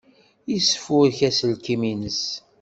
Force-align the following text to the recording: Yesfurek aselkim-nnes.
Yesfurek 0.53 1.19
aselkim-nnes. 1.27 2.23